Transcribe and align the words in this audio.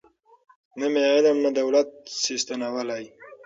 نه 0.79 0.85
مي 0.93 1.01
علم 1.13 1.37
نه 1.45 1.49
دولت 1.59 1.89
سي 2.21 2.33
ستنولای 2.43 3.05